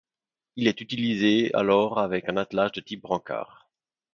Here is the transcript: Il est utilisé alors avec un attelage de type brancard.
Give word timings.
Il 0.55 0.65
est 0.67 0.81
utilisé 0.81 1.53
alors 1.53 1.99
avec 1.99 2.27
un 2.27 2.35
attelage 2.37 2.71
de 2.71 2.81
type 2.81 3.03
brancard. 3.03 3.69